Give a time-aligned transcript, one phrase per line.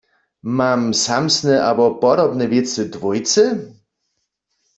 [0.57, 3.43] Mam samsne abo podobne wěcy dwójce?